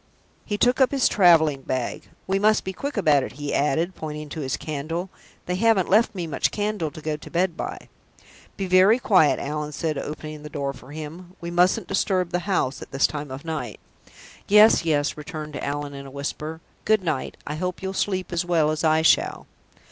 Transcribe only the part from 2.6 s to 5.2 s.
be quick about it," he added, pointing to his candle.